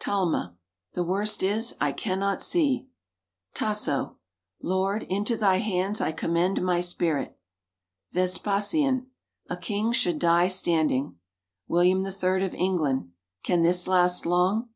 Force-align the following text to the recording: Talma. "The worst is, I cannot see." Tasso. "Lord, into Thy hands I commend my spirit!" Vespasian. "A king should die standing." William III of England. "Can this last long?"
Talma. 0.00 0.56
"The 0.94 1.04
worst 1.04 1.44
is, 1.44 1.76
I 1.80 1.92
cannot 1.92 2.42
see." 2.42 2.88
Tasso. 3.54 4.18
"Lord, 4.60 5.04
into 5.04 5.36
Thy 5.36 5.58
hands 5.58 6.00
I 6.00 6.10
commend 6.10 6.60
my 6.60 6.80
spirit!" 6.80 7.38
Vespasian. 8.10 9.06
"A 9.48 9.56
king 9.56 9.92
should 9.92 10.18
die 10.18 10.48
standing." 10.48 11.20
William 11.68 12.04
III 12.04 12.44
of 12.46 12.52
England. 12.54 13.12
"Can 13.44 13.62
this 13.62 13.86
last 13.86 14.26
long?" 14.26 14.70